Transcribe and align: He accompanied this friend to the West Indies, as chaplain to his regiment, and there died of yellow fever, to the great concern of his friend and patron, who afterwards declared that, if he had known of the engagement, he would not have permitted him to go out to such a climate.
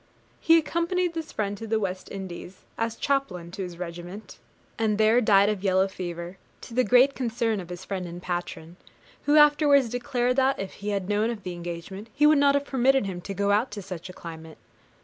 He 0.39 0.57
accompanied 0.57 1.13
this 1.13 1.31
friend 1.31 1.55
to 1.59 1.67
the 1.67 1.79
West 1.79 2.09
Indies, 2.11 2.61
as 2.75 2.95
chaplain 2.95 3.51
to 3.51 3.61
his 3.61 3.77
regiment, 3.77 4.39
and 4.79 4.97
there 4.97 5.21
died 5.21 5.47
of 5.47 5.63
yellow 5.63 5.87
fever, 5.87 6.37
to 6.61 6.73
the 6.73 6.83
great 6.83 7.13
concern 7.13 7.59
of 7.59 7.69
his 7.69 7.85
friend 7.85 8.07
and 8.07 8.19
patron, 8.19 8.77
who 9.25 9.37
afterwards 9.37 9.89
declared 9.89 10.37
that, 10.37 10.57
if 10.57 10.73
he 10.73 10.89
had 10.89 11.07
known 11.07 11.29
of 11.29 11.43
the 11.43 11.53
engagement, 11.53 12.09
he 12.15 12.25
would 12.25 12.39
not 12.39 12.55
have 12.55 12.65
permitted 12.65 13.05
him 13.05 13.21
to 13.21 13.35
go 13.35 13.51
out 13.51 13.69
to 13.69 13.83
such 13.83 14.09
a 14.09 14.13
climate. 14.13 14.57